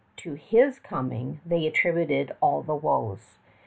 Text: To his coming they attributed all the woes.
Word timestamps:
To 0.17 0.33
his 0.33 0.79
coming 0.79 1.41
they 1.45 1.67
attributed 1.67 2.35
all 2.41 2.63
the 2.63 2.73
woes. 2.73 3.37